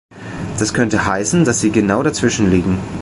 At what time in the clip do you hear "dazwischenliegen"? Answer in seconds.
2.01-2.79